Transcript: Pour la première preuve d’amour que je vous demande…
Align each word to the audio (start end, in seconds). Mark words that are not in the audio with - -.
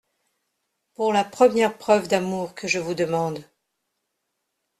Pour 0.95 1.13
la 1.13 1.23
première 1.23 1.77
preuve 1.77 2.07
d’amour 2.07 2.55
que 2.55 2.67
je 2.67 2.79
vous 2.79 2.95
demande… 2.95 3.45